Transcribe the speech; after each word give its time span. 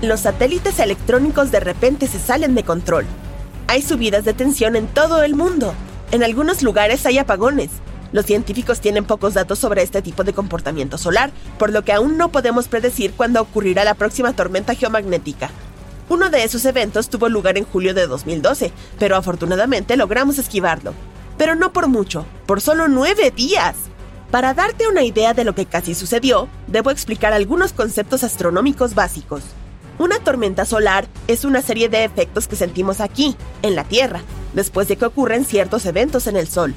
Los 0.00 0.20
satélites 0.20 0.78
electrónicos 0.78 1.50
de 1.50 1.58
repente 1.58 2.06
se 2.06 2.20
salen 2.20 2.54
de 2.54 2.62
control. 2.62 3.04
Hay 3.66 3.82
subidas 3.82 4.24
de 4.24 4.32
tensión 4.32 4.76
en 4.76 4.86
todo 4.86 5.24
el 5.24 5.34
mundo. 5.34 5.74
En 6.12 6.22
algunos 6.22 6.62
lugares 6.62 7.04
hay 7.04 7.18
apagones. 7.18 7.70
Los 8.12 8.24
científicos 8.24 8.80
tienen 8.80 9.04
pocos 9.04 9.34
datos 9.34 9.58
sobre 9.58 9.82
este 9.82 10.00
tipo 10.00 10.22
de 10.22 10.32
comportamiento 10.32 10.98
solar, 10.98 11.32
por 11.58 11.72
lo 11.72 11.82
que 11.82 11.92
aún 11.92 12.16
no 12.16 12.28
podemos 12.28 12.68
predecir 12.68 13.12
cuándo 13.14 13.42
ocurrirá 13.42 13.82
la 13.82 13.94
próxima 13.94 14.34
tormenta 14.34 14.76
geomagnética. 14.76 15.50
Uno 16.08 16.30
de 16.30 16.44
esos 16.44 16.64
eventos 16.64 17.08
tuvo 17.08 17.28
lugar 17.28 17.58
en 17.58 17.64
julio 17.64 17.92
de 17.92 18.06
2012, 18.06 18.70
pero 19.00 19.16
afortunadamente 19.16 19.96
logramos 19.96 20.38
esquivarlo. 20.38 20.94
Pero 21.36 21.56
no 21.56 21.72
por 21.72 21.88
mucho, 21.88 22.24
por 22.46 22.60
solo 22.60 22.86
nueve 22.86 23.32
días. 23.32 23.74
Para 24.30 24.54
darte 24.54 24.86
una 24.86 25.02
idea 25.02 25.34
de 25.34 25.42
lo 25.42 25.56
que 25.56 25.66
casi 25.66 25.96
sucedió, 25.96 26.48
debo 26.68 26.92
explicar 26.92 27.32
algunos 27.32 27.72
conceptos 27.72 28.22
astronómicos 28.22 28.94
básicos. 28.94 29.42
Una 29.98 30.20
tormenta 30.20 30.64
solar 30.64 31.08
es 31.26 31.44
una 31.44 31.60
serie 31.60 31.88
de 31.88 32.04
efectos 32.04 32.46
que 32.46 32.54
sentimos 32.54 33.00
aquí, 33.00 33.36
en 33.62 33.74
la 33.74 33.82
Tierra, 33.82 34.20
después 34.52 34.86
de 34.86 34.96
que 34.96 35.06
ocurren 35.06 35.44
ciertos 35.44 35.86
eventos 35.86 36.28
en 36.28 36.36
el 36.36 36.46
Sol. 36.46 36.72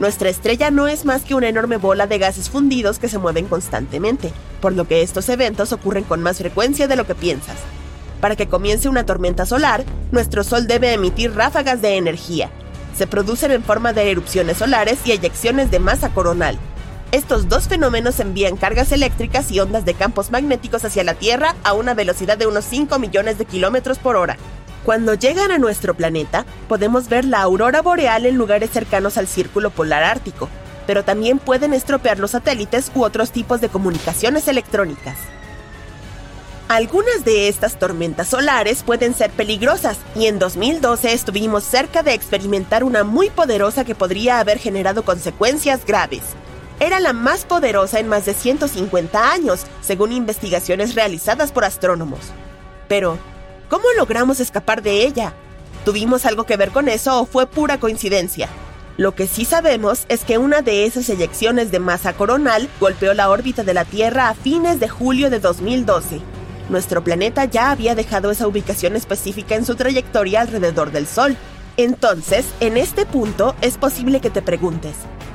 Nuestra 0.00 0.30
estrella 0.30 0.70
no 0.70 0.88
es 0.88 1.04
más 1.04 1.20
que 1.22 1.34
una 1.34 1.50
enorme 1.50 1.76
bola 1.76 2.06
de 2.06 2.16
gases 2.16 2.48
fundidos 2.48 2.98
que 2.98 3.10
se 3.10 3.18
mueven 3.18 3.46
constantemente, 3.46 4.32
por 4.62 4.72
lo 4.72 4.88
que 4.88 5.02
estos 5.02 5.28
eventos 5.28 5.70
ocurren 5.72 6.04
con 6.04 6.22
más 6.22 6.38
frecuencia 6.38 6.88
de 6.88 6.96
lo 6.96 7.06
que 7.06 7.14
piensas. 7.14 7.58
Para 8.22 8.36
que 8.36 8.48
comience 8.48 8.88
una 8.88 9.04
tormenta 9.04 9.44
solar, 9.44 9.84
nuestro 10.10 10.42
Sol 10.42 10.66
debe 10.66 10.94
emitir 10.94 11.34
ráfagas 11.34 11.82
de 11.82 11.98
energía. 11.98 12.50
Se 12.96 13.06
producen 13.06 13.50
en 13.50 13.62
forma 13.62 13.92
de 13.92 14.10
erupciones 14.10 14.56
solares 14.56 14.98
y 15.04 15.12
eyecciones 15.12 15.70
de 15.70 15.78
masa 15.78 16.08
coronal, 16.14 16.58
estos 17.12 17.46
dos 17.50 17.68
fenómenos 17.68 18.20
envían 18.20 18.56
cargas 18.56 18.90
eléctricas 18.90 19.50
y 19.50 19.60
ondas 19.60 19.84
de 19.84 19.92
campos 19.92 20.30
magnéticos 20.30 20.82
hacia 20.86 21.04
la 21.04 21.12
Tierra 21.12 21.54
a 21.62 21.74
una 21.74 21.92
velocidad 21.92 22.38
de 22.38 22.46
unos 22.46 22.64
5 22.64 22.98
millones 22.98 23.36
de 23.36 23.44
kilómetros 23.44 23.98
por 23.98 24.16
hora. 24.16 24.38
Cuando 24.82 25.12
llegan 25.12 25.50
a 25.50 25.58
nuestro 25.58 25.92
planeta, 25.92 26.46
podemos 26.68 27.10
ver 27.10 27.26
la 27.26 27.42
aurora 27.42 27.82
boreal 27.82 28.24
en 28.24 28.36
lugares 28.36 28.70
cercanos 28.70 29.18
al 29.18 29.28
círculo 29.28 29.68
polar 29.68 30.02
ártico, 30.02 30.48
pero 30.86 31.04
también 31.04 31.38
pueden 31.38 31.74
estropear 31.74 32.18
los 32.18 32.30
satélites 32.30 32.90
u 32.94 33.04
otros 33.04 33.30
tipos 33.30 33.60
de 33.60 33.68
comunicaciones 33.68 34.48
electrónicas. 34.48 35.18
Algunas 36.68 37.26
de 37.26 37.48
estas 37.48 37.78
tormentas 37.78 38.28
solares 38.28 38.82
pueden 38.82 39.12
ser 39.12 39.30
peligrosas 39.32 39.98
y 40.16 40.28
en 40.28 40.38
2012 40.38 41.12
estuvimos 41.12 41.62
cerca 41.62 42.02
de 42.02 42.14
experimentar 42.14 42.82
una 42.82 43.04
muy 43.04 43.28
poderosa 43.28 43.84
que 43.84 43.94
podría 43.94 44.40
haber 44.40 44.58
generado 44.58 45.04
consecuencias 45.04 45.84
graves 45.84 46.22
era 46.82 46.98
la 46.98 47.12
más 47.12 47.44
poderosa 47.44 48.00
en 48.00 48.08
más 48.08 48.26
de 48.26 48.34
150 48.34 49.30
años, 49.30 49.66
según 49.82 50.10
investigaciones 50.10 50.96
realizadas 50.96 51.52
por 51.52 51.64
astrónomos. 51.64 52.32
Pero, 52.88 53.18
¿cómo 53.70 53.84
logramos 53.96 54.40
escapar 54.40 54.82
de 54.82 55.04
ella? 55.06 55.32
¿Tuvimos 55.84 56.26
algo 56.26 56.44
que 56.44 56.56
ver 56.56 56.70
con 56.70 56.88
eso 56.88 57.20
o 57.20 57.24
fue 57.24 57.46
pura 57.46 57.78
coincidencia? 57.78 58.48
Lo 58.96 59.14
que 59.14 59.28
sí 59.28 59.44
sabemos 59.44 60.06
es 60.08 60.24
que 60.24 60.38
una 60.38 60.60
de 60.60 60.84
esas 60.84 61.08
eyecciones 61.08 61.70
de 61.70 61.78
masa 61.78 62.14
coronal 62.14 62.68
golpeó 62.80 63.14
la 63.14 63.30
órbita 63.30 63.62
de 63.62 63.74
la 63.74 63.84
Tierra 63.84 64.28
a 64.28 64.34
fines 64.34 64.80
de 64.80 64.88
julio 64.88 65.30
de 65.30 65.38
2012. 65.38 66.20
Nuestro 66.68 67.04
planeta 67.04 67.44
ya 67.44 67.70
había 67.70 67.94
dejado 67.94 68.32
esa 68.32 68.48
ubicación 68.48 68.96
específica 68.96 69.54
en 69.54 69.64
su 69.64 69.76
trayectoria 69.76 70.40
alrededor 70.40 70.90
del 70.90 71.06
Sol. 71.06 71.36
Entonces, 71.76 72.44
en 72.58 72.76
este 72.76 73.06
punto 73.06 73.54
es 73.60 73.78
posible 73.78 74.20
que 74.20 74.30
te 74.30 74.42
preguntes, 74.42 74.94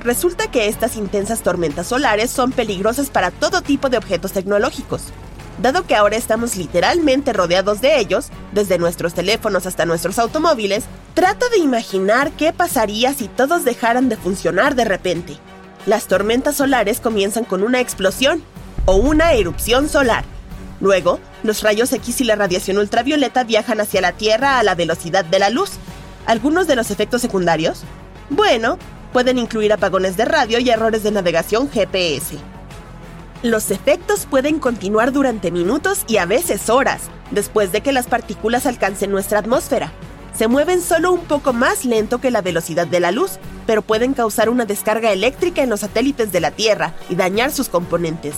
Resulta 0.00 0.50
que 0.50 0.68
estas 0.68 0.96
intensas 0.96 1.42
tormentas 1.42 1.88
solares 1.88 2.30
son 2.30 2.50
peligrosas 2.50 3.10
para 3.10 3.30
todo 3.30 3.60
tipo 3.60 3.90
de 3.90 3.98
objetos 3.98 4.32
tecnológicos. 4.32 5.02
Dado 5.60 5.86
que 5.86 5.96
ahora 5.96 6.16
estamos 6.16 6.56
literalmente 6.56 7.34
rodeados 7.34 7.82
de 7.82 7.98
ellos, 7.98 8.28
desde 8.52 8.78
nuestros 8.78 9.12
teléfonos 9.12 9.66
hasta 9.66 9.84
nuestros 9.84 10.18
automóviles, 10.18 10.84
trata 11.12 11.46
de 11.50 11.58
imaginar 11.58 12.32
qué 12.32 12.54
pasaría 12.54 13.12
si 13.12 13.28
todos 13.28 13.66
dejaran 13.66 14.08
de 14.08 14.16
funcionar 14.16 14.74
de 14.74 14.86
repente. 14.86 15.36
Las 15.84 16.06
tormentas 16.06 16.56
solares 16.56 17.00
comienzan 17.00 17.44
con 17.44 17.62
una 17.62 17.80
explosión 17.80 18.42
o 18.86 18.96
una 18.96 19.34
erupción 19.34 19.90
solar. 19.90 20.24
Luego, 20.80 21.20
los 21.42 21.62
rayos 21.62 21.92
X 21.92 22.22
y 22.22 22.24
la 22.24 22.36
radiación 22.36 22.78
ultravioleta 22.78 23.44
viajan 23.44 23.82
hacia 23.82 24.00
la 24.00 24.12
Tierra 24.12 24.58
a 24.58 24.62
la 24.62 24.74
velocidad 24.74 25.26
de 25.26 25.38
la 25.38 25.50
luz 25.50 25.72
algunos 26.26 26.66
de 26.66 26.76
los 26.76 26.90
efectos 26.90 27.20
secundarios, 27.20 27.82
bueno, 28.30 28.78
pueden 29.12 29.38
incluir 29.38 29.72
apagones 29.72 30.16
de 30.16 30.24
radio 30.24 30.58
y 30.58 30.70
errores 30.70 31.02
de 31.02 31.10
navegación 31.10 31.70
GPS. 31.70 32.36
Los 33.42 33.70
efectos 33.70 34.26
pueden 34.28 34.58
continuar 34.58 35.12
durante 35.12 35.50
minutos 35.50 36.04
y 36.08 36.16
a 36.16 36.24
veces 36.24 36.70
horas, 36.70 37.02
después 37.30 37.72
de 37.72 37.82
que 37.82 37.92
las 37.92 38.06
partículas 38.06 38.66
alcancen 38.66 39.10
nuestra 39.10 39.38
atmósfera. 39.38 39.92
Se 40.34 40.48
mueven 40.48 40.80
solo 40.80 41.12
un 41.12 41.20
poco 41.20 41.52
más 41.52 41.84
lento 41.84 42.20
que 42.20 42.30
la 42.30 42.40
velocidad 42.40 42.86
de 42.86 43.00
la 43.00 43.12
luz, 43.12 43.38
pero 43.66 43.82
pueden 43.82 44.14
causar 44.14 44.48
una 44.48 44.64
descarga 44.64 45.12
eléctrica 45.12 45.62
en 45.62 45.70
los 45.70 45.80
satélites 45.80 46.32
de 46.32 46.40
la 46.40 46.50
Tierra 46.50 46.94
y 47.08 47.14
dañar 47.14 47.52
sus 47.52 47.68
componentes. 47.68 48.34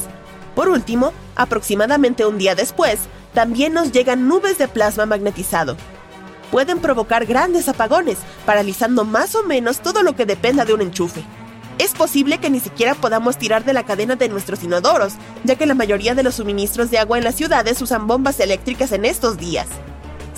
Por 0.54 0.68
último, 0.68 1.12
aproximadamente 1.36 2.26
un 2.26 2.36
día 2.36 2.54
después, 2.54 2.98
también 3.32 3.74
nos 3.74 3.92
llegan 3.92 4.28
nubes 4.28 4.58
de 4.58 4.68
plasma 4.68 5.06
magnetizado, 5.06 5.76
pueden 6.50 6.78
provocar 6.78 7.26
grandes 7.26 7.68
apagones, 7.68 8.18
paralizando 8.44 9.04
más 9.04 9.34
o 9.34 9.42
menos 9.42 9.80
todo 9.80 10.02
lo 10.02 10.14
que 10.14 10.26
dependa 10.26 10.64
de 10.64 10.74
un 10.74 10.80
enchufe. 10.80 11.22
Es 11.78 11.92
posible 11.92 12.38
que 12.38 12.48
ni 12.48 12.60
siquiera 12.60 12.94
podamos 12.94 13.36
tirar 13.36 13.64
de 13.64 13.74
la 13.74 13.84
cadena 13.84 14.16
de 14.16 14.30
nuestros 14.30 14.62
inodoros, 14.64 15.14
ya 15.44 15.56
que 15.56 15.66
la 15.66 15.74
mayoría 15.74 16.14
de 16.14 16.22
los 16.22 16.36
suministros 16.36 16.90
de 16.90 16.98
agua 16.98 17.18
en 17.18 17.24
las 17.24 17.34
ciudades 17.34 17.82
usan 17.82 18.06
bombas 18.06 18.40
eléctricas 18.40 18.92
en 18.92 19.04
estos 19.04 19.36
días. 19.36 19.66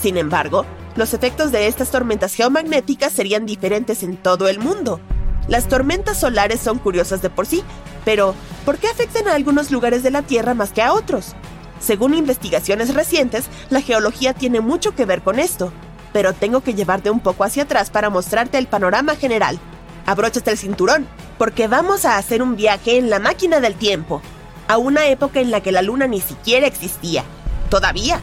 Sin 0.01 0.17
embargo, 0.17 0.65
los 0.97 1.15
efectos 1.15 1.53
de 1.53 1.69
estas 1.69 1.91
tormentas 1.91 2.35
geomagnéticas 2.35 3.13
serían 3.13 3.47
diferentes 3.47 4.03
en 4.03 4.17
todo 4.17 4.49
el 4.49 4.59
mundo. 4.59 5.01
Las 5.47 5.69
tormentas 5.69 6.19
solares 6.19 6.61
son 6.61 6.79
curiosas 6.79 7.23
de 7.23 7.31
por 7.31 7.47
sí, 7.47 7.63
pero 8.05 8.35
¿por 8.65 8.79
qué 8.79 8.89
afectan 8.89 9.29
a 9.29 9.35
algunos 9.35 9.71
lugares 9.71 10.03
de 10.03 10.11
la 10.11 10.23
Tierra 10.23 10.55
más 10.55 10.73
que 10.73 10.83
a 10.83 10.93
otros? 10.93 11.35
Según 11.79 12.15
investigaciones 12.15 12.95
recientes, 12.95 13.45
la 13.71 13.81
geología 13.81 14.35
tiene 14.35 14.61
mucho 14.61 14.97
que 14.97 15.05
ver 15.05 15.23
con 15.23 15.39
esto 15.39 15.73
pero 16.19 16.33
tengo 16.33 16.63
que 16.63 16.75
llevarte 16.75 17.13
un 17.13 17.21
poco 17.21 17.45
hacia 17.45 17.63
atrás 17.63 17.91
para 17.91 18.11
mostrarte 18.11 18.59
el 18.59 18.67
panorama 18.67 19.15
general. 19.15 19.57
Abróchate 20.05 20.51
el 20.51 20.59
cinturón, 20.59 21.07
porque 21.39 21.69
vamos 21.69 22.05
a 22.05 22.17
hacer 22.17 22.43
un 22.43 22.57
viaje 22.57 22.99
en 22.99 23.09
la 23.09 23.21
máquina 23.21 23.61
del 23.61 23.77
tiempo, 23.77 24.21
a 24.67 24.79
una 24.79 25.07
época 25.07 25.39
en 25.39 25.53
la 25.53 25.61
que 25.61 25.71
la 25.71 25.81
luna 25.81 26.09
ni 26.09 26.21
siquiera 26.21 26.67
existía. 26.67 27.23
Todavía. 27.71 28.21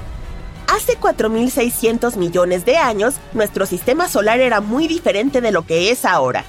Hace 0.68 1.00
4.600 1.00 2.18
millones 2.18 2.66
de 2.66 2.76
años, 2.76 3.16
nuestro 3.32 3.66
sistema 3.66 4.10
solar 4.10 4.42
era 4.42 4.60
muy 4.60 4.90
diferente 4.90 5.40
de 5.40 5.54
lo 5.54 5.66
que 5.66 5.90
es 5.90 6.04
ahora. 6.04 6.44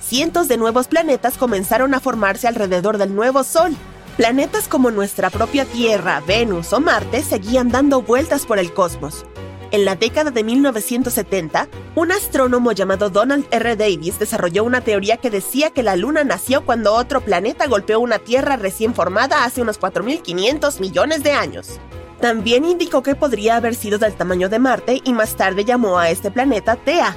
Cientos 0.00 0.48
de 0.48 0.56
nuevos 0.56 0.88
planetas 0.88 1.38
comenzaron 1.38 1.94
a 1.94 2.00
formarse 2.00 2.48
alrededor 2.48 2.98
del 2.98 3.14
nuevo 3.14 3.44
Sol. 3.44 3.76
Planetas 4.16 4.66
como 4.66 4.90
nuestra 4.90 5.30
propia 5.30 5.66
Tierra, 5.66 6.20
Venus 6.26 6.72
o 6.72 6.80
Marte 6.80 7.22
seguían 7.22 7.68
dando 7.68 8.02
vueltas 8.02 8.44
por 8.44 8.58
el 8.58 8.74
cosmos. 8.74 9.24
En 9.72 9.84
la 9.84 9.94
década 9.94 10.32
de 10.32 10.42
1970, 10.42 11.68
un 11.94 12.10
astrónomo 12.10 12.72
llamado 12.72 13.08
Donald 13.08 13.46
R. 13.52 13.76
Davis 13.76 14.18
desarrolló 14.18 14.64
una 14.64 14.80
teoría 14.80 15.18
que 15.18 15.30
decía 15.30 15.70
que 15.70 15.84
la 15.84 15.94
Luna 15.94 16.24
nació 16.24 16.64
cuando 16.64 16.92
otro 16.92 17.20
planeta 17.20 17.68
golpeó 17.68 18.00
una 18.00 18.18
Tierra 18.18 18.56
recién 18.56 18.94
formada 18.94 19.44
hace 19.44 19.62
unos 19.62 19.78
4.500 19.78 20.80
millones 20.80 21.22
de 21.22 21.32
años. 21.32 21.78
También 22.20 22.64
indicó 22.64 23.04
que 23.04 23.14
podría 23.14 23.56
haber 23.56 23.76
sido 23.76 23.98
del 23.98 24.14
tamaño 24.14 24.48
de 24.48 24.58
Marte 24.58 25.00
y 25.04 25.12
más 25.12 25.36
tarde 25.36 25.64
llamó 25.64 26.00
a 26.00 26.10
este 26.10 26.32
planeta 26.32 26.74
Tea. 26.74 27.16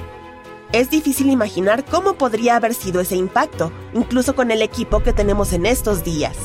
Es 0.70 0.90
difícil 0.90 1.30
imaginar 1.30 1.84
cómo 1.84 2.14
podría 2.14 2.54
haber 2.54 2.74
sido 2.74 3.00
ese 3.00 3.16
impacto, 3.16 3.72
incluso 3.94 4.36
con 4.36 4.52
el 4.52 4.62
equipo 4.62 5.02
que 5.02 5.12
tenemos 5.12 5.52
en 5.52 5.66
estos 5.66 6.04
días. 6.04 6.36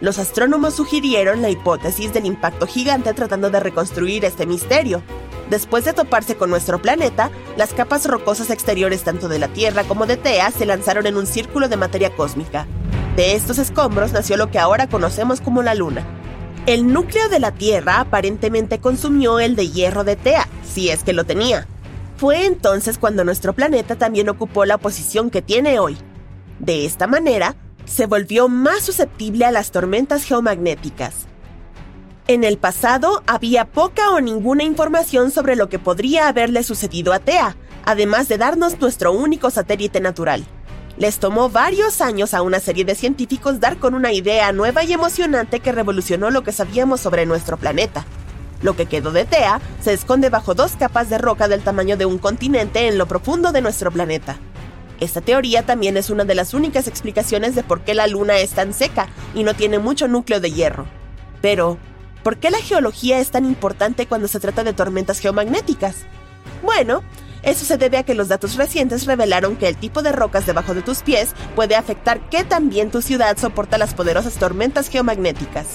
Los 0.00 0.18
astrónomos 0.18 0.72
sugirieron 0.72 1.42
la 1.42 1.50
hipótesis 1.50 2.14
del 2.14 2.24
impacto 2.24 2.66
gigante 2.66 3.12
tratando 3.12 3.50
de 3.50 3.60
reconstruir 3.60 4.24
este 4.24 4.46
misterio, 4.46 5.02
Después 5.50 5.84
de 5.84 5.92
toparse 5.92 6.36
con 6.36 6.48
nuestro 6.48 6.80
planeta, 6.80 7.30
las 7.56 7.74
capas 7.74 8.06
rocosas 8.06 8.50
exteriores 8.50 9.02
tanto 9.02 9.28
de 9.28 9.40
la 9.40 9.48
Tierra 9.48 9.82
como 9.82 10.06
de 10.06 10.16
Tea 10.16 10.52
se 10.52 10.64
lanzaron 10.64 11.06
en 11.06 11.16
un 11.16 11.26
círculo 11.26 11.68
de 11.68 11.76
materia 11.76 12.14
cósmica. 12.14 12.68
De 13.16 13.34
estos 13.34 13.58
escombros 13.58 14.12
nació 14.12 14.36
lo 14.36 14.52
que 14.52 14.60
ahora 14.60 14.88
conocemos 14.88 15.40
como 15.40 15.64
la 15.64 15.74
Luna. 15.74 16.06
El 16.66 16.92
núcleo 16.92 17.28
de 17.28 17.40
la 17.40 17.50
Tierra 17.50 17.98
aparentemente 17.98 18.78
consumió 18.78 19.40
el 19.40 19.56
de 19.56 19.68
hierro 19.70 20.04
de 20.04 20.14
Tea, 20.14 20.46
si 20.62 20.88
es 20.88 21.02
que 21.02 21.12
lo 21.12 21.24
tenía. 21.24 21.66
Fue 22.16 22.46
entonces 22.46 22.96
cuando 22.98 23.24
nuestro 23.24 23.52
planeta 23.52 23.96
también 23.96 24.28
ocupó 24.28 24.64
la 24.66 24.78
posición 24.78 25.30
que 25.30 25.42
tiene 25.42 25.80
hoy. 25.80 25.98
De 26.60 26.84
esta 26.84 27.08
manera, 27.08 27.56
se 27.86 28.06
volvió 28.06 28.48
más 28.48 28.82
susceptible 28.82 29.46
a 29.46 29.50
las 29.50 29.72
tormentas 29.72 30.22
geomagnéticas. 30.22 31.29
En 32.30 32.44
el 32.44 32.58
pasado 32.58 33.24
había 33.26 33.64
poca 33.64 34.10
o 34.10 34.20
ninguna 34.20 34.62
información 34.62 35.32
sobre 35.32 35.56
lo 35.56 35.68
que 35.68 35.80
podría 35.80 36.28
haberle 36.28 36.62
sucedido 36.62 37.12
a 37.12 37.18
Tea, 37.18 37.56
además 37.84 38.28
de 38.28 38.38
darnos 38.38 38.80
nuestro 38.80 39.10
único 39.10 39.50
satélite 39.50 40.00
natural. 40.00 40.46
Les 40.96 41.18
tomó 41.18 41.50
varios 41.50 42.00
años 42.00 42.32
a 42.32 42.42
una 42.42 42.60
serie 42.60 42.84
de 42.84 42.94
científicos 42.94 43.58
dar 43.58 43.78
con 43.78 43.94
una 43.94 44.12
idea 44.12 44.52
nueva 44.52 44.84
y 44.84 44.92
emocionante 44.92 45.58
que 45.58 45.72
revolucionó 45.72 46.30
lo 46.30 46.44
que 46.44 46.52
sabíamos 46.52 47.00
sobre 47.00 47.26
nuestro 47.26 47.56
planeta. 47.56 48.06
Lo 48.62 48.76
que 48.76 48.86
quedó 48.86 49.10
de 49.10 49.24
Tea 49.24 49.60
se 49.82 49.92
esconde 49.92 50.30
bajo 50.30 50.54
dos 50.54 50.76
capas 50.76 51.10
de 51.10 51.18
roca 51.18 51.48
del 51.48 51.62
tamaño 51.62 51.96
de 51.96 52.06
un 52.06 52.18
continente 52.18 52.86
en 52.86 52.96
lo 52.96 53.08
profundo 53.08 53.50
de 53.50 53.60
nuestro 53.60 53.90
planeta. 53.90 54.36
Esta 55.00 55.20
teoría 55.20 55.66
también 55.66 55.96
es 55.96 56.10
una 56.10 56.24
de 56.24 56.36
las 56.36 56.54
únicas 56.54 56.86
explicaciones 56.86 57.56
de 57.56 57.64
por 57.64 57.80
qué 57.80 57.92
la 57.92 58.06
Luna 58.06 58.38
es 58.38 58.50
tan 58.50 58.72
seca 58.72 59.08
y 59.34 59.42
no 59.42 59.54
tiene 59.54 59.80
mucho 59.80 60.06
núcleo 60.06 60.38
de 60.38 60.52
hierro. 60.52 60.86
Pero, 61.42 61.78
¿Por 62.22 62.36
qué 62.36 62.50
la 62.50 62.58
geología 62.58 63.18
es 63.18 63.30
tan 63.30 63.46
importante 63.46 64.06
cuando 64.06 64.28
se 64.28 64.40
trata 64.40 64.62
de 64.62 64.74
tormentas 64.74 65.20
geomagnéticas? 65.20 65.96
Bueno, 66.62 67.02
eso 67.42 67.64
se 67.64 67.78
debe 67.78 67.96
a 67.96 68.02
que 68.02 68.14
los 68.14 68.28
datos 68.28 68.56
recientes 68.56 69.06
revelaron 69.06 69.56
que 69.56 69.68
el 69.68 69.76
tipo 69.76 70.02
de 70.02 70.12
rocas 70.12 70.44
debajo 70.44 70.74
de 70.74 70.82
tus 70.82 71.02
pies 71.02 71.30
puede 71.56 71.76
afectar 71.76 72.20
qué 72.28 72.44
tan 72.44 72.68
bien 72.68 72.90
tu 72.90 73.00
ciudad 73.00 73.38
soporta 73.38 73.78
las 73.78 73.94
poderosas 73.94 74.34
tormentas 74.34 74.88
geomagnéticas. 74.88 75.66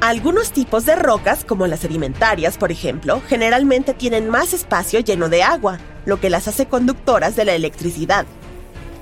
Algunos 0.00 0.50
tipos 0.50 0.84
de 0.84 0.96
rocas, 0.96 1.44
como 1.44 1.68
las 1.68 1.78
sedimentarias, 1.78 2.58
por 2.58 2.72
ejemplo, 2.72 3.22
generalmente 3.28 3.94
tienen 3.94 4.28
más 4.28 4.52
espacio 4.52 4.98
lleno 4.98 5.28
de 5.28 5.44
agua, 5.44 5.78
lo 6.06 6.18
que 6.18 6.28
las 6.28 6.48
hace 6.48 6.66
conductoras 6.66 7.36
de 7.36 7.44
la 7.44 7.54
electricidad. 7.54 8.26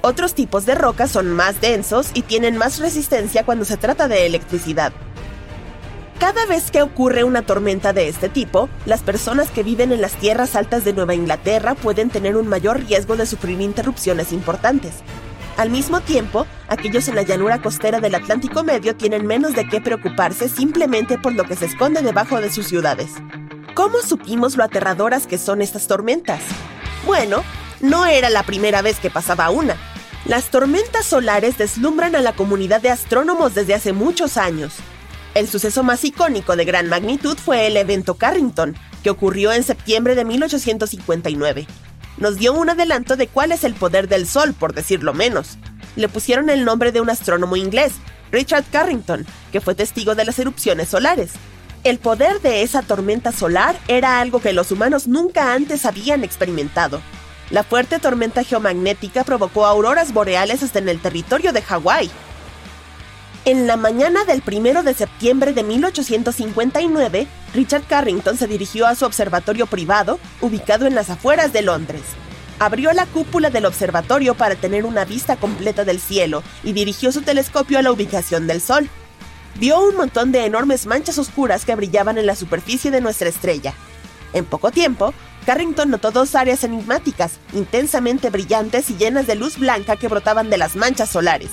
Otros 0.02 0.34
tipos 0.34 0.66
de 0.66 0.74
rocas 0.74 1.10
son 1.10 1.28
más 1.28 1.62
densos 1.62 2.10
y 2.12 2.20
tienen 2.20 2.58
más 2.58 2.78
resistencia 2.78 3.44
cuando 3.44 3.64
se 3.64 3.78
trata 3.78 4.08
de 4.08 4.26
electricidad. 4.26 4.92
Cada 6.20 6.44
vez 6.44 6.70
que 6.70 6.82
ocurre 6.82 7.24
una 7.24 7.40
tormenta 7.40 7.94
de 7.94 8.06
este 8.06 8.28
tipo, 8.28 8.68
las 8.84 9.00
personas 9.00 9.48
que 9.48 9.62
viven 9.62 9.90
en 9.90 10.02
las 10.02 10.12
tierras 10.12 10.54
altas 10.54 10.84
de 10.84 10.92
Nueva 10.92 11.14
Inglaterra 11.14 11.74
pueden 11.74 12.10
tener 12.10 12.36
un 12.36 12.46
mayor 12.46 12.84
riesgo 12.84 13.16
de 13.16 13.24
sufrir 13.24 13.58
interrupciones 13.62 14.30
importantes. 14.30 14.96
Al 15.56 15.70
mismo 15.70 16.02
tiempo, 16.02 16.46
aquellos 16.68 17.08
en 17.08 17.14
la 17.14 17.22
llanura 17.22 17.62
costera 17.62 18.00
del 18.00 18.14
Atlántico 18.14 18.62
Medio 18.62 18.94
tienen 18.94 19.26
menos 19.26 19.54
de 19.54 19.66
qué 19.66 19.80
preocuparse 19.80 20.50
simplemente 20.50 21.16
por 21.16 21.32
lo 21.32 21.44
que 21.44 21.56
se 21.56 21.64
esconde 21.64 22.02
debajo 22.02 22.38
de 22.38 22.52
sus 22.52 22.66
ciudades. 22.66 23.12
¿Cómo 23.74 24.02
supimos 24.02 24.58
lo 24.58 24.64
aterradoras 24.64 25.26
que 25.26 25.38
son 25.38 25.62
estas 25.62 25.86
tormentas? 25.86 26.42
Bueno, 27.06 27.42
no 27.80 28.04
era 28.04 28.28
la 28.28 28.42
primera 28.42 28.82
vez 28.82 29.00
que 29.00 29.08
pasaba 29.08 29.48
una. 29.48 29.74
Las 30.26 30.50
tormentas 30.50 31.06
solares 31.06 31.56
deslumbran 31.56 32.14
a 32.14 32.20
la 32.20 32.34
comunidad 32.34 32.82
de 32.82 32.90
astrónomos 32.90 33.54
desde 33.54 33.72
hace 33.72 33.94
muchos 33.94 34.36
años. 34.36 34.74
El 35.34 35.48
suceso 35.48 35.84
más 35.84 36.04
icónico 36.04 36.56
de 36.56 36.64
gran 36.64 36.88
magnitud 36.88 37.36
fue 37.36 37.68
el 37.68 37.76
evento 37.76 38.14
Carrington, 38.14 38.76
que 39.04 39.10
ocurrió 39.10 39.52
en 39.52 39.62
septiembre 39.62 40.16
de 40.16 40.24
1859. 40.24 41.66
Nos 42.18 42.36
dio 42.36 42.52
un 42.52 42.68
adelanto 42.68 43.16
de 43.16 43.28
cuál 43.28 43.52
es 43.52 43.62
el 43.62 43.74
poder 43.74 44.08
del 44.08 44.26
Sol, 44.26 44.54
por 44.54 44.74
decirlo 44.74 45.14
menos. 45.14 45.56
Le 45.94 46.08
pusieron 46.08 46.50
el 46.50 46.64
nombre 46.64 46.90
de 46.90 47.00
un 47.00 47.10
astrónomo 47.10 47.56
inglés, 47.56 47.92
Richard 48.32 48.64
Carrington, 48.72 49.24
que 49.52 49.60
fue 49.60 49.76
testigo 49.76 50.16
de 50.16 50.24
las 50.24 50.38
erupciones 50.40 50.88
solares. 50.88 51.30
El 51.84 51.98
poder 51.98 52.40
de 52.40 52.62
esa 52.62 52.82
tormenta 52.82 53.30
solar 53.30 53.78
era 53.86 54.20
algo 54.20 54.40
que 54.40 54.52
los 54.52 54.72
humanos 54.72 55.06
nunca 55.06 55.54
antes 55.54 55.86
habían 55.86 56.24
experimentado. 56.24 57.00
La 57.50 57.62
fuerte 57.62 58.00
tormenta 58.00 58.44
geomagnética 58.44 59.24
provocó 59.24 59.64
auroras 59.64 60.12
boreales 60.12 60.62
hasta 60.62 60.80
en 60.80 60.88
el 60.88 61.00
territorio 61.00 61.52
de 61.52 61.62
Hawái, 61.62 62.10
en 63.46 63.66
la 63.66 63.76
mañana 63.76 64.24
del 64.24 64.42
1 64.46 64.82
de 64.82 64.92
septiembre 64.92 65.54
de 65.54 65.62
1859, 65.62 67.26
Richard 67.54 67.84
Carrington 67.88 68.36
se 68.36 68.46
dirigió 68.46 68.86
a 68.86 68.94
su 68.94 69.06
observatorio 69.06 69.66
privado, 69.66 70.18
ubicado 70.42 70.86
en 70.86 70.94
las 70.94 71.08
afueras 71.08 71.52
de 71.52 71.62
Londres. 71.62 72.02
Abrió 72.58 72.92
la 72.92 73.06
cúpula 73.06 73.48
del 73.48 73.64
observatorio 73.64 74.34
para 74.34 74.56
tener 74.56 74.84
una 74.84 75.06
vista 75.06 75.36
completa 75.36 75.86
del 75.86 76.00
cielo 76.00 76.42
y 76.62 76.74
dirigió 76.74 77.12
su 77.12 77.22
telescopio 77.22 77.78
a 77.78 77.82
la 77.82 77.92
ubicación 77.92 78.46
del 78.46 78.60
Sol. 78.60 78.90
Vio 79.54 79.80
un 79.80 79.96
montón 79.96 80.32
de 80.32 80.44
enormes 80.44 80.84
manchas 80.84 81.16
oscuras 81.16 81.64
que 81.64 81.74
brillaban 81.74 82.18
en 82.18 82.26
la 82.26 82.36
superficie 82.36 82.90
de 82.90 83.00
nuestra 83.00 83.30
estrella. 83.30 83.72
En 84.34 84.44
poco 84.44 84.70
tiempo, 84.70 85.14
Carrington 85.46 85.88
notó 85.88 86.10
dos 86.10 86.34
áreas 86.34 86.62
enigmáticas, 86.62 87.38
intensamente 87.54 88.28
brillantes 88.28 88.90
y 88.90 88.96
llenas 88.96 89.26
de 89.26 89.36
luz 89.36 89.58
blanca 89.58 89.96
que 89.96 90.08
brotaban 90.08 90.50
de 90.50 90.58
las 90.58 90.76
manchas 90.76 91.08
solares 91.08 91.50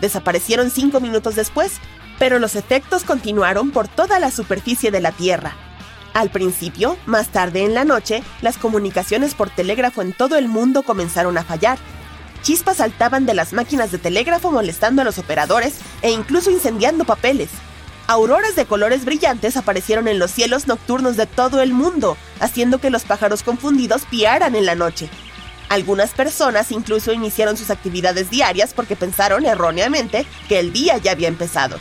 desaparecieron 0.00 0.70
cinco 0.70 1.00
minutos 1.00 1.34
después, 1.34 1.72
pero 2.18 2.38
los 2.38 2.56
efectos 2.56 3.04
continuaron 3.04 3.70
por 3.70 3.88
toda 3.88 4.18
la 4.18 4.30
superficie 4.30 4.90
de 4.90 5.00
la 5.00 5.12
Tierra. 5.12 5.54
Al 6.14 6.30
principio, 6.30 6.96
más 7.04 7.28
tarde 7.28 7.64
en 7.64 7.74
la 7.74 7.84
noche, 7.84 8.22
las 8.40 8.56
comunicaciones 8.56 9.34
por 9.34 9.50
telégrafo 9.50 10.00
en 10.00 10.14
todo 10.14 10.36
el 10.38 10.48
mundo 10.48 10.82
comenzaron 10.82 11.36
a 11.36 11.44
fallar. 11.44 11.78
Chispas 12.42 12.78
saltaban 12.78 13.26
de 13.26 13.34
las 13.34 13.52
máquinas 13.52 13.92
de 13.92 13.98
telégrafo 13.98 14.50
molestando 14.50 15.02
a 15.02 15.04
los 15.04 15.18
operadores 15.18 15.74
e 16.00 16.10
incluso 16.10 16.50
incendiando 16.50 17.04
papeles. 17.04 17.50
Auroras 18.06 18.54
de 18.54 18.66
colores 18.66 19.04
brillantes 19.04 19.56
aparecieron 19.56 20.06
en 20.06 20.18
los 20.18 20.30
cielos 20.30 20.68
nocturnos 20.68 21.16
de 21.16 21.26
todo 21.26 21.60
el 21.60 21.72
mundo, 21.72 22.16
haciendo 22.40 22.78
que 22.78 22.88
los 22.88 23.02
pájaros 23.02 23.42
confundidos 23.42 24.02
piaran 24.08 24.54
en 24.54 24.64
la 24.64 24.76
noche. 24.76 25.10
Algunas 25.68 26.12
personas 26.12 26.70
incluso 26.70 27.12
iniciaron 27.12 27.56
sus 27.56 27.70
actividades 27.70 28.30
diarias 28.30 28.72
porque 28.72 28.96
pensaron 28.96 29.44
erróneamente 29.44 30.26
que 30.48 30.60
el 30.60 30.72
día 30.72 30.98
ya 30.98 31.12
había 31.12 31.28
empezado. 31.28 31.78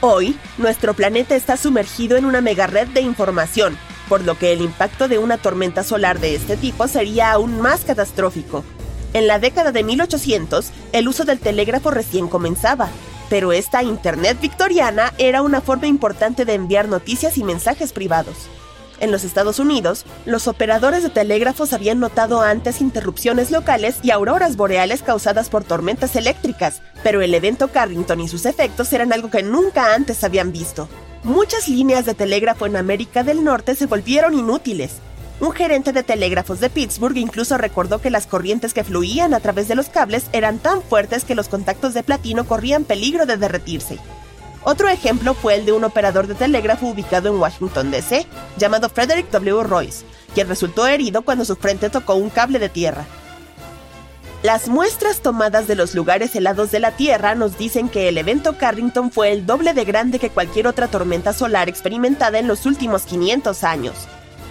Hoy, 0.00 0.36
nuestro 0.58 0.94
planeta 0.94 1.36
está 1.36 1.56
sumergido 1.56 2.16
en 2.16 2.24
una 2.24 2.40
megared 2.40 2.88
de 2.88 3.02
información, 3.02 3.76
por 4.08 4.22
lo 4.22 4.36
que 4.38 4.52
el 4.52 4.62
impacto 4.62 5.08
de 5.08 5.18
una 5.18 5.36
tormenta 5.36 5.84
solar 5.84 6.18
de 6.18 6.34
este 6.34 6.56
tipo 6.56 6.88
sería 6.88 7.32
aún 7.32 7.60
más 7.60 7.82
catastrófico. 7.82 8.64
En 9.12 9.26
la 9.26 9.38
década 9.38 9.72
de 9.72 9.84
1800, 9.84 10.70
el 10.92 11.06
uso 11.06 11.24
del 11.24 11.38
telégrafo 11.38 11.90
recién 11.90 12.28
comenzaba, 12.28 12.88
pero 13.28 13.52
esta 13.52 13.82
Internet 13.82 14.38
victoriana 14.40 15.12
era 15.18 15.42
una 15.42 15.60
forma 15.60 15.86
importante 15.86 16.44
de 16.44 16.54
enviar 16.54 16.88
noticias 16.88 17.36
y 17.38 17.44
mensajes 17.44 17.92
privados. 17.92 18.48
En 19.00 19.10
los 19.10 19.24
Estados 19.24 19.58
Unidos, 19.58 20.04
los 20.26 20.46
operadores 20.46 21.02
de 21.02 21.08
telégrafos 21.08 21.72
habían 21.72 22.00
notado 22.00 22.42
antes 22.42 22.82
interrupciones 22.82 23.50
locales 23.50 23.96
y 24.02 24.10
auroras 24.10 24.56
boreales 24.56 25.02
causadas 25.02 25.48
por 25.48 25.64
tormentas 25.64 26.16
eléctricas, 26.16 26.82
pero 27.02 27.22
el 27.22 27.34
evento 27.34 27.68
Carrington 27.68 28.20
y 28.20 28.28
sus 28.28 28.44
efectos 28.44 28.92
eran 28.92 29.14
algo 29.14 29.30
que 29.30 29.42
nunca 29.42 29.94
antes 29.94 30.22
habían 30.22 30.52
visto. 30.52 30.86
Muchas 31.24 31.66
líneas 31.66 32.04
de 32.04 32.14
telégrafo 32.14 32.66
en 32.66 32.76
América 32.76 33.24
del 33.24 33.42
Norte 33.42 33.74
se 33.74 33.86
volvieron 33.86 34.34
inútiles. 34.34 34.92
Un 35.40 35.52
gerente 35.52 35.94
de 35.94 36.02
telégrafos 36.02 36.60
de 36.60 36.68
Pittsburgh 36.68 37.16
incluso 37.16 37.56
recordó 37.56 38.02
que 38.02 38.10
las 38.10 38.26
corrientes 38.26 38.74
que 38.74 38.84
fluían 38.84 39.32
a 39.32 39.40
través 39.40 39.68
de 39.68 39.76
los 39.76 39.88
cables 39.88 40.24
eran 40.34 40.58
tan 40.58 40.82
fuertes 40.82 41.24
que 41.24 41.34
los 41.34 41.48
contactos 41.48 41.94
de 41.94 42.02
platino 42.02 42.46
corrían 42.46 42.84
peligro 42.84 43.24
de 43.24 43.38
derretirse. 43.38 43.98
Otro 44.62 44.88
ejemplo 44.88 45.34
fue 45.34 45.54
el 45.54 45.64
de 45.64 45.72
un 45.72 45.84
operador 45.84 46.26
de 46.26 46.34
telégrafo 46.34 46.86
ubicado 46.86 47.30
en 47.30 47.40
Washington, 47.40 47.90
D.C., 47.90 48.26
llamado 48.58 48.88
Frederick 48.90 49.30
W. 49.30 49.62
Royce, 49.62 50.04
quien 50.34 50.48
resultó 50.48 50.86
herido 50.86 51.22
cuando 51.22 51.44
su 51.44 51.56
frente 51.56 51.88
tocó 51.88 52.14
un 52.14 52.28
cable 52.28 52.58
de 52.58 52.68
tierra. 52.68 53.06
Las 54.42 54.68
muestras 54.68 55.20
tomadas 55.20 55.66
de 55.66 55.74
los 55.74 55.94
lugares 55.94 56.34
helados 56.34 56.70
de 56.70 56.80
la 56.80 56.92
Tierra 56.92 57.34
nos 57.34 57.58
dicen 57.58 57.90
que 57.90 58.08
el 58.08 58.16
evento 58.16 58.56
Carrington 58.56 59.10
fue 59.10 59.32
el 59.32 59.44
doble 59.44 59.74
de 59.74 59.84
grande 59.84 60.18
que 60.18 60.30
cualquier 60.30 60.66
otra 60.66 60.88
tormenta 60.88 61.34
solar 61.34 61.68
experimentada 61.68 62.38
en 62.38 62.48
los 62.48 62.64
últimos 62.64 63.02
500 63.02 63.64
años. 63.64 63.94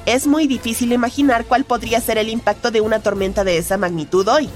Es 0.06 0.28
muy 0.28 0.46
difícil 0.46 0.92
imaginar 0.92 1.46
cuál 1.46 1.63
podría 1.63 2.01
ser 2.01 2.20
el 2.20 2.30
impacto 2.30 2.70
de 2.70 2.82
una 2.82 3.00
tormenta 3.00 3.44
de 3.44 3.58
esa 3.58 3.78
magnitud 3.78 4.28
hoy, 4.28 4.48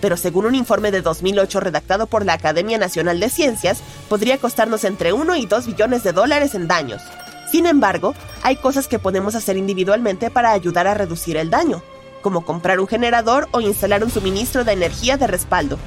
pero 0.00 0.16
según 0.16 0.46
un 0.46 0.54
informe 0.54 0.90
de 0.90 1.02
2008 1.02 1.60
redactado 1.60 2.06
por 2.06 2.24
la 2.24 2.34
Academia 2.34 2.78
Nacional 2.78 3.20
de 3.20 3.28
Ciencias, 3.28 3.80
podría 4.08 4.38
costarnos 4.38 4.84
entre 4.84 5.12
1 5.12 5.36
y 5.36 5.46
2 5.46 5.66
billones 5.66 6.02
de 6.02 6.12
dólares 6.12 6.54
en 6.54 6.68
daños. 6.68 7.02
Sin 7.50 7.66
embargo, 7.66 8.14
hay 8.42 8.56
cosas 8.56 8.88
que 8.88 8.98
podemos 8.98 9.34
hacer 9.34 9.56
individualmente 9.56 10.30
para 10.30 10.52
ayudar 10.52 10.86
a 10.86 10.94
reducir 10.94 11.36
el 11.36 11.50
daño, 11.50 11.82
como 12.20 12.44
comprar 12.44 12.80
un 12.80 12.86
generador 12.86 13.48
o 13.52 13.60
instalar 13.60 14.04
un 14.04 14.10
suministro 14.10 14.64
de 14.64 14.72
energía 14.72 15.16
de 15.16 15.26
respaldo. 15.26 15.78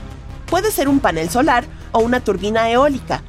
Puede 0.48 0.72
ser 0.72 0.90
un 0.90 1.00
panel 1.00 1.30
solar 1.30 1.66
o 1.92 2.00
una 2.00 2.20
turbina 2.20 2.70
eólica. 2.70 3.22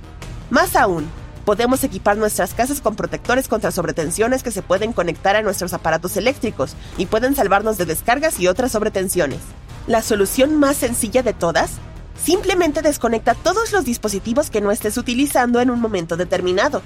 Más 0.51 0.77
aún, 0.77 1.09
podemos 1.45 1.85
equipar 1.85 2.17
nuestras 2.17 2.55
casas 2.55 2.81
con 2.81 2.97
protectores 2.97 3.49
contra 3.49 3.71
sobretensiones 3.71 4.43
que 4.43 4.51
se 4.51 4.62
pueden 4.62 4.93
conectar 4.93 5.37
a 5.37 5.43
nuestros 5.43 5.73
aparatos 5.73 6.17
eléctricos 6.17 6.75
y 6.97 7.07
pueden 7.07 7.35
salvarnos 7.35 7.79
de 7.79 7.85
descargas 7.85 8.41
y 8.41 8.49
otras 8.49 8.73
sobretensiones. 8.73 9.41
La 9.87 10.03
solución 10.03 10.59
más 10.59 10.77
sencilla 10.77 11.23
de 11.23 11.33
todas 11.33 11.79
Simplemente 12.23 12.83
desconecta 12.83 13.35
todos 13.35 13.73
los 13.73 13.85
dispositivos 13.85 14.49
que 14.49 14.61
no 14.61 14.71
estés 14.71 14.97
utilizando 14.97 15.61
en 15.61 15.71
un 15.71 15.81
momento 15.81 16.17
determinado. 16.17 16.83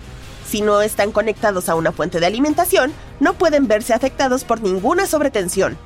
Si 0.48 0.62
no 0.62 0.80
están 0.80 1.12
conectados 1.12 1.68
a 1.68 1.74
una 1.74 1.92
fuente 1.92 2.20
de 2.20 2.26
alimentación, 2.26 2.92
no 3.20 3.34
pueden 3.34 3.68
verse 3.68 3.92
afectados 3.92 4.44
por 4.44 4.62
ninguna 4.62 5.06
sobretensión. 5.06 5.76